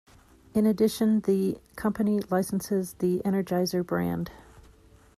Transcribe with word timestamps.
In 0.55 0.65
addition 0.65 1.19
the 1.27 1.59
company 1.75 2.21
licenses 2.21 2.93
the 2.97 3.21
Energizer 3.23 3.85
brand. 3.85 4.31